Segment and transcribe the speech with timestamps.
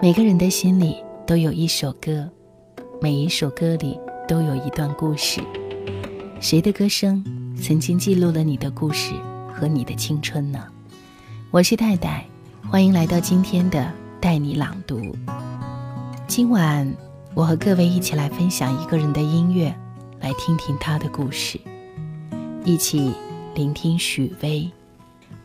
[0.00, 2.30] 每个人的心里都有一首歌，
[3.02, 5.40] 每一首歌里都有一段故事。
[6.40, 7.24] 谁的歌声
[7.60, 9.12] 曾经记录了你的故事
[9.52, 10.64] 和你的青春呢？
[11.50, 12.24] 我是戴戴，
[12.70, 15.00] 欢迎来到今天的带你朗读。
[16.28, 16.94] 今晚
[17.34, 19.74] 我和各位一起来分享一个人的音乐，
[20.20, 21.58] 来听听他的故事，
[22.64, 23.12] 一起
[23.52, 24.70] 聆听许巍。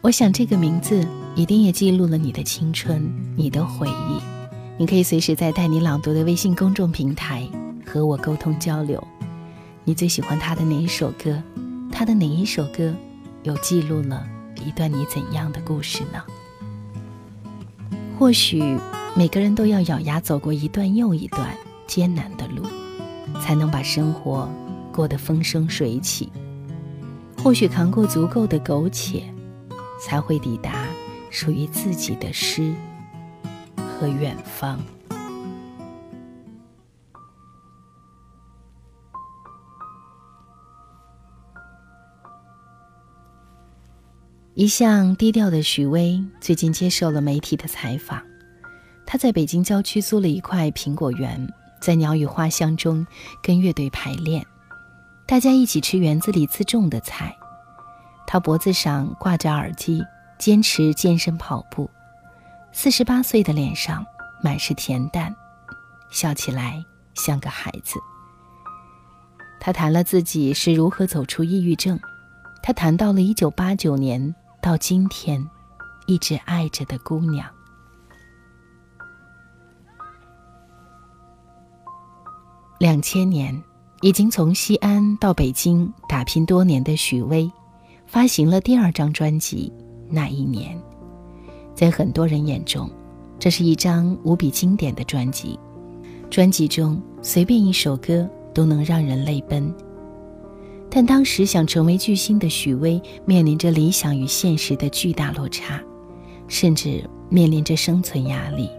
[0.01, 4.32] 我想这个名字一定也记录了你的青春，你的回忆。
[4.75, 7.47] 你可以随时在带你朗读的微信公众平台
[7.85, 9.01] 和我沟通交流。
[9.83, 11.41] 你最喜欢他的哪一首歌？
[11.91, 12.91] 他的哪一首歌
[13.43, 14.25] 有记录了
[14.65, 16.23] 一段你怎样的故事呢？
[18.17, 18.77] 或许
[19.15, 22.63] 每个人都要咬牙走过一段又一段艰难的路，
[23.41, 24.49] 才能把生活
[24.91, 26.31] 过得风生水起。
[27.43, 29.21] 或许扛过足够的苟且，
[30.01, 30.87] 才会抵达
[31.29, 32.73] 属于自己的诗。
[33.99, 34.79] 和远方，
[44.55, 48.21] 一向低调的许巍最近接受了媒体的采访。
[49.05, 51.47] 他在北京郊区租了一块苹果园，
[51.79, 53.05] 在鸟语花香中
[53.41, 54.45] 跟乐队排练，
[55.27, 57.33] 大家一起吃园子里自种的菜。
[58.25, 60.03] 他脖子上挂着耳机，
[60.39, 61.89] 坚持健身跑步。
[62.75, 64.03] 四十八岁的脸上
[64.43, 65.33] 满是恬淡，
[66.09, 67.99] 笑起来像个孩子。
[69.59, 71.97] 他谈了自己是如何走出抑郁症，
[72.61, 75.47] 他谈到了一九八九年到今天
[76.07, 77.47] 一直爱着的姑娘。
[82.79, 83.63] 两千年，
[84.01, 87.49] 已经从西安到北京打拼多年的许巍，
[88.07, 89.71] 发行了第二张专辑
[90.11, 90.77] 《那一年》。
[91.75, 92.89] 在很多人眼中，
[93.39, 95.59] 这是一张无比经典的专辑。
[96.29, 99.73] 专辑中随便一首歌都能让人泪奔。
[100.89, 105.81] 但当时想成为巨星的许巍，面临着理想与现实的巨大落差，
[106.47, 108.69] 甚至面临着生存压力，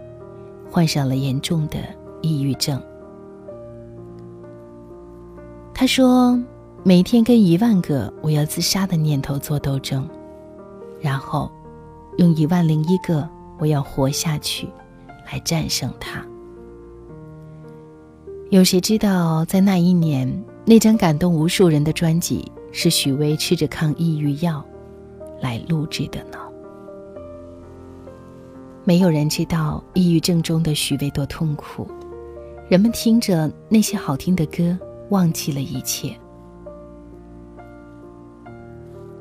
[0.71, 1.77] 患上了严重的
[2.21, 2.81] 抑郁症。
[5.73, 6.41] 他说
[6.83, 10.07] ：“每天跟一万个我要自杀的念头做斗争，
[11.01, 11.51] 然后。”
[12.17, 13.27] 用一万零一个
[13.59, 14.67] 我要活下去，
[15.31, 16.25] 来战胜它。
[18.51, 24.63] 有谁知道，在那一年，那张感动无数人的专辑，是许巍吃着抗抑郁药
[25.41, 26.37] 来录制的呢？
[28.85, 31.87] 没有人知道抑郁症中的许巍多痛苦。
[32.69, 34.77] 人们听着那些好听的歌，
[35.09, 36.15] 忘记了一切。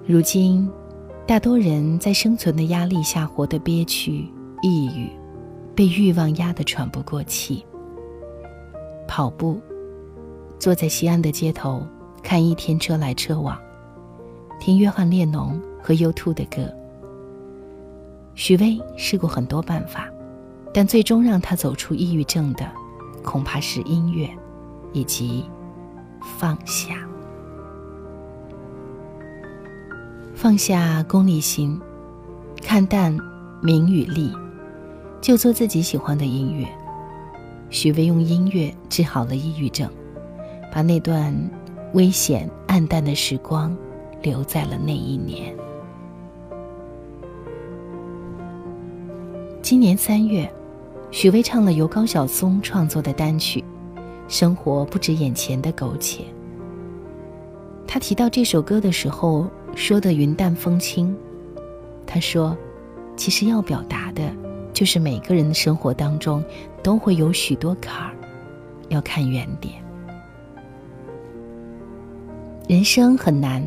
[0.06, 0.70] 如今。
[1.26, 4.30] 大多人在生存的压力下活得憋屈、
[4.60, 5.08] 抑郁，
[5.74, 7.64] 被欲望压得喘不过气。
[9.08, 9.58] 跑步，
[10.58, 11.82] 坐在西安的街头，
[12.22, 13.58] 看一天车来车往，
[14.60, 16.70] 听约翰列侬和 U2 的歌。
[18.34, 20.10] 许巍试过很多办法，
[20.74, 22.70] 但最终让他走出抑郁症的，
[23.22, 24.28] 恐怕是音乐，
[24.92, 25.46] 以及
[26.38, 27.08] 放下。
[30.44, 31.80] 放下功利心，
[32.60, 33.16] 看淡
[33.62, 34.30] 名与利，
[35.18, 36.68] 就做自己喜欢的音乐。
[37.70, 39.90] 许巍用音乐治好了抑郁症，
[40.70, 41.34] 把那段
[41.94, 43.74] 危险暗淡的时光
[44.20, 45.56] 留在了那一年。
[49.62, 50.46] 今年三月，
[51.10, 53.64] 许巍唱了由高晓松创作的单曲
[54.28, 56.22] 《生活不止眼前的苟且》。
[57.86, 59.48] 他提到这首歌的时候。
[59.76, 61.12] 说的云淡风轻，
[62.06, 62.56] 他说
[63.18, 64.32] ：“其实要表达的，
[64.72, 66.40] 就是每个人的生活当中
[66.80, 68.14] 都会有许多坎儿，
[68.88, 69.74] 要看远点。
[72.68, 73.60] 人生很难，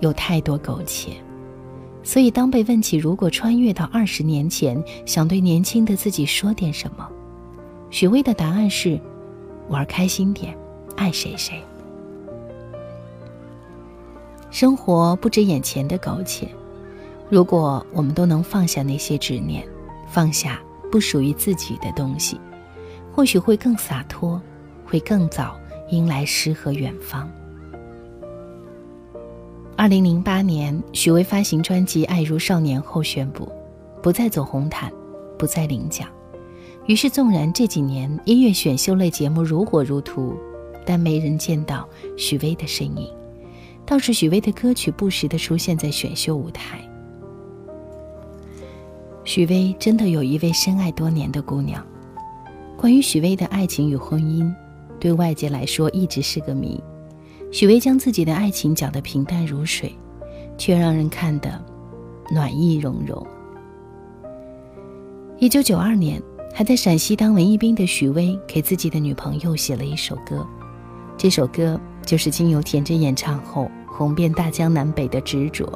[0.00, 1.12] 有太多苟且，
[2.02, 7.08] 所以当被问起如果穿越到二十年前，想对年轻的自己说点什么，
[7.88, 9.00] 许巍的答案是：
[9.68, 10.58] 玩开心点，
[10.96, 11.62] 爱谁谁。”
[14.50, 16.48] 生活不止眼前的苟且，
[17.28, 19.64] 如果我们都能放下那些执念，
[20.08, 20.60] 放下
[20.90, 22.40] 不属于自己的东西，
[23.12, 24.40] 或许会更洒脱，
[24.84, 25.56] 会更早
[25.90, 27.30] 迎来诗和远方。
[29.76, 33.48] 二零零八年，许巍发行专辑《爱如少年》后宣布，
[34.02, 34.92] 不再走红毯，
[35.38, 36.08] 不再领奖。
[36.86, 40.34] 于是，纵然这几年音乐选秀类节目如火如荼，
[40.84, 43.08] 但没人见到许巍的身影。
[43.90, 46.78] 倒是许巍的歌曲不时的出现在选秀舞台。
[49.24, 51.84] 许巍真的有一位深爱多年的姑娘，
[52.76, 54.48] 关于许巍的爱情与婚姻，
[55.00, 56.80] 对外界来说一直是个谜。
[57.50, 59.92] 许巍将自己的爱情讲得平淡如水，
[60.56, 61.60] 却让人看得
[62.32, 63.26] 暖意融融。
[65.40, 66.22] 一九九二年，
[66.54, 70.46] 还在陕西当文艺兵的许巍给自己的女朋友写了一首歌，
[71.16, 73.68] 这首歌就是经由田震演唱后
[74.00, 75.66] 红遍大江南北的《执着》。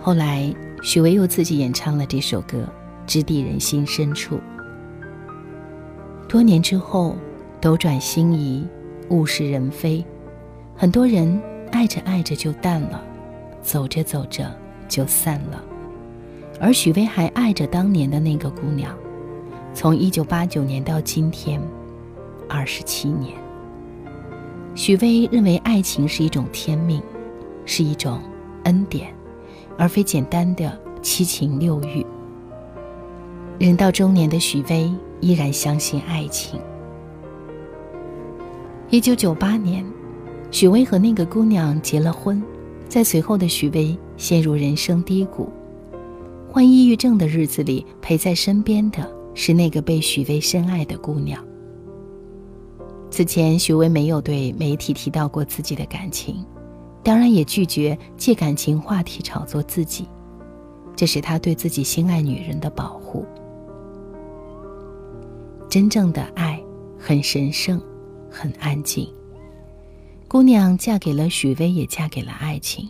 [0.00, 0.50] 后来，
[0.82, 2.66] 许巍又自己演唱了这首歌，
[3.06, 4.40] 直抵人心深处。
[6.26, 7.14] 多年之后，
[7.60, 8.66] 斗转星移，
[9.10, 10.02] 物是人非，
[10.74, 11.38] 很多人
[11.72, 13.04] 爱着爱着就淡了，
[13.60, 14.50] 走着走着
[14.88, 15.62] 就散了。
[16.58, 18.96] 而许巍还爱着当年的那个姑娘，
[19.74, 21.60] 从一九八九年到今天，
[22.48, 23.36] 二十七年。
[24.80, 27.02] 许巍认为爱情是一种天命，
[27.66, 28.18] 是一种
[28.64, 29.14] 恩典，
[29.76, 32.02] 而非简单的七情六欲。
[33.58, 34.90] 人到中年的许巍。
[35.20, 36.58] 依然相信爱情。
[38.88, 39.84] 一九九八年，
[40.50, 42.42] 许巍和那个姑娘结了婚，
[42.88, 45.50] 在随后的许巍陷入人生低谷，
[46.48, 51.38] 患抑郁症的日子里，陪在身边的是那个被许巍深爱的姑娘。
[53.10, 56.46] 此前，许巍没有对媒体提到过自己的感情，
[57.02, 60.08] 当然也拒绝借感情话题炒作自己，
[60.94, 63.26] 这是他对自己心爱女人的保护。
[65.68, 66.62] 真正的爱
[66.98, 67.80] 很神圣，
[68.30, 69.08] 很安静。
[70.28, 72.88] 姑娘嫁给了许巍，也嫁给了爱情。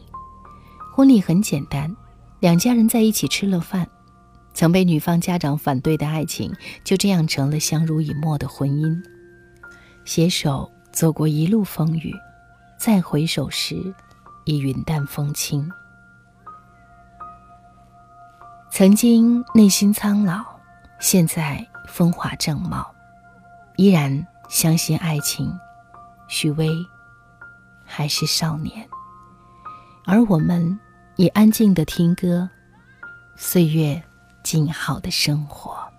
[0.95, 1.95] 婚礼很简单，
[2.41, 3.89] 两家人在一起吃了饭。
[4.53, 6.53] 曾被女方家长反对的爱情，
[6.85, 8.95] 就这样成了相濡以沫的婚姻。
[10.11, 12.13] 携手走过一路风雨，
[12.77, 13.95] 再回首时，
[14.45, 15.71] 已云淡风轻。
[18.73, 20.45] 曾经内心苍老，
[20.99, 21.65] 现在。
[21.87, 22.89] 风华正茂，
[23.77, 25.53] 依然相信爱情。
[26.29, 26.71] 许巍
[27.85, 28.89] 还是少年，
[30.07, 30.79] 而我们
[31.17, 32.49] 也安静的听歌，
[33.35, 34.01] 岁月
[34.45, 35.90] 静好的生活。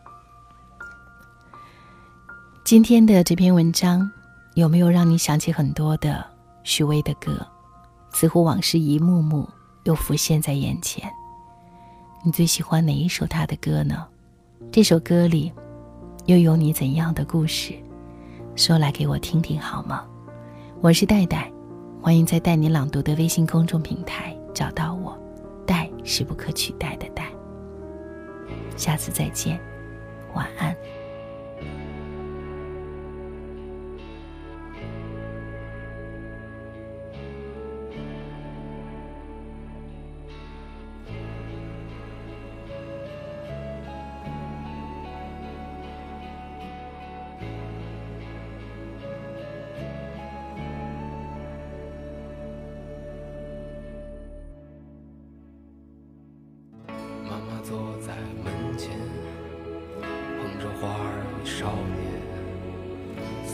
[2.71, 4.09] 今天的这篇文章
[4.53, 6.25] 有没有让你想起很多的
[6.63, 7.45] 许巍的歌？
[8.13, 9.45] 似乎往事一幕幕
[9.83, 11.03] 又浮现在眼前。
[12.23, 14.07] 你最喜欢哪一首他的歌呢？
[14.71, 15.51] 这首歌里。
[16.27, 17.73] 又有你怎样的故事，
[18.55, 20.05] 说来给我听听好吗？
[20.79, 21.51] 我是戴戴，
[22.01, 25.19] 欢迎在带你朗读的微信公众平台找到我。
[25.65, 27.25] 戴是不可取代的戴。
[28.77, 29.59] 下次再见，
[30.33, 30.73] 晚安。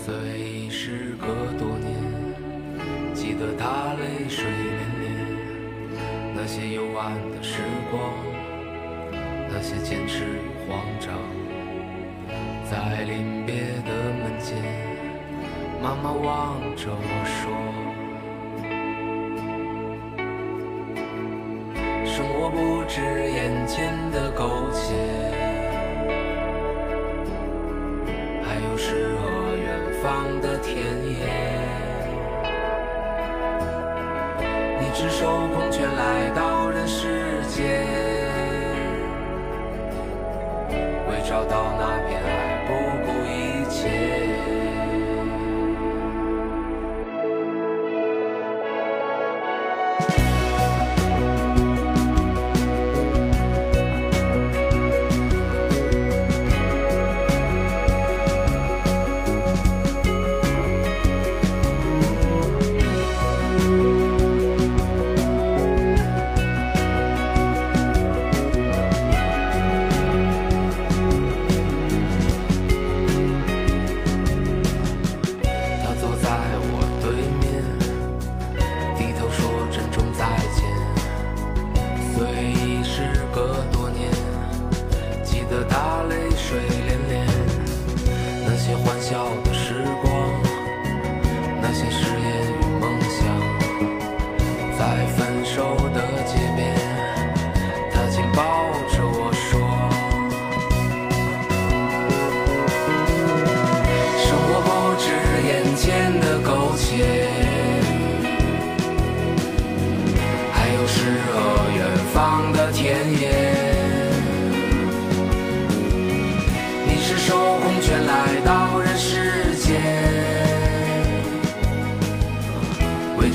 [0.08, 1.28] 虽时隔
[1.60, 1.92] 多年，
[3.14, 4.50] 记得他泪水涟
[5.04, 5.06] 涟，
[6.34, 7.60] 那些幽暗的时
[7.92, 8.16] 光，
[9.52, 11.12] 那些坚持与慌张。
[12.64, 13.92] 在临别的
[14.24, 14.56] 门前，
[15.84, 17.52] 妈妈望着我说
[22.08, 24.96] ：“生活不止眼前的苟且。”
[35.00, 37.86] 赤手空拳来到人世间，
[41.08, 42.57] 为找到那片爱，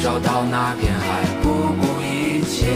[0.02, 2.66] 找到那片海，不顾一切。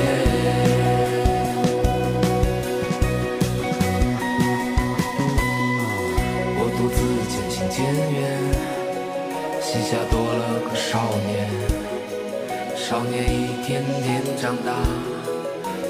[6.56, 7.82] 我独自渐行渐
[8.14, 8.16] 远，
[9.60, 11.50] 膝下多了个少年。
[12.76, 14.70] 少年一天天长大，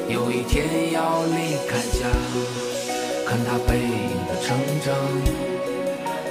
[0.08, 2.08] 有一天要离开家。
[3.26, 4.96] 看他背影的成长，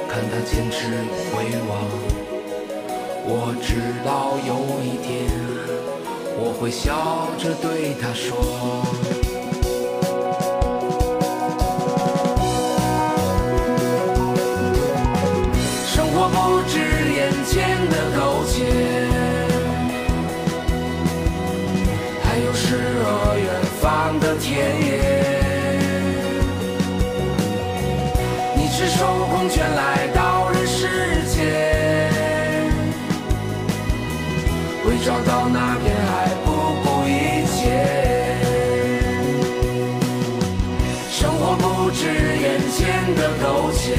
[0.09, 2.14] 看他坚持与回望。
[3.27, 3.69] 我知
[4.05, 4.53] 道有
[4.83, 5.09] 一天，
[6.37, 8.37] 我会笑着对他说。
[15.87, 16.73] 生活不止
[17.15, 17.53] 眼前
[17.89, 18.55] 的苟且，
[22.23, 23.05] 还有诗和
[23.39, 23.43] 远
[23.81, 23.83] 方
[24.19, 24.53] 的田
[24.85, 24.87] 野。
[28.55, 28.99] 你赤手
[29.31, 30.21] 空拳来到
[35.05, 36.49] 找到那片海不
[36.81, 37.55] 顾一切。
[41.11, 43.95] 生活不止眼前的苟且。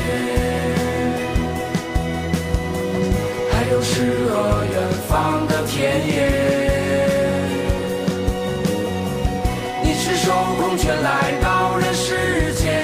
[3.52, 4.74] 还有诗和远
[5.08, 6.12] 方的田野。
[9.84, 12.82] 你赤手空拳来到人世间，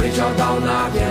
[0.00, 1.06] 为找到那片